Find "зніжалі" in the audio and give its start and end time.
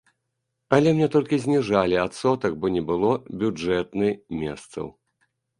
1.43-2.01